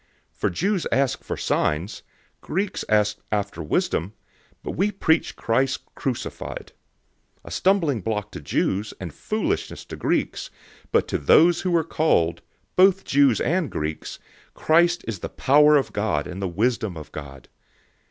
[0.33, 2.01] 001:022 For Jews ask for signs,
[2.41, 4.13] Greeks seek after wisdom,
[4.63, 6.71] 001:023 but we preach Christ crucified;
[7.45, 10.49] a stumbling block to Jews, and foolishness to Greeks,
[10.85, 12.41] 001:024 but to those who are called,
[12.75, 14.17] both Jews and Greeks,
[14.55, 17.47] Christ is the power of God and the wisdom of God.